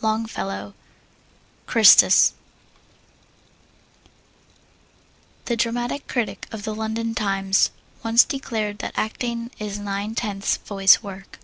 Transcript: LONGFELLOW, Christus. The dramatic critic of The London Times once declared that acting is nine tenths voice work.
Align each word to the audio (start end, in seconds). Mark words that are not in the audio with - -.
LONGFELLOW, 0.00 0.72
Christus. 1.66 2.32
The 5.44 5.54
dramatic 5.54 6.08
critic 6.08 6.48
of 6.50 6.62
The 6.64 6.74
London 6.74 7.14
Times 7.14 7.70
once 8.02 8.24
declared 8.24 8.78
that 8.78 8.94
acting 8.96 9.50
is 9.58 9.78
nine 9.78 10.14
tenths 10.14 10.56
voice 10.56 11.02
work. 11.02 11.38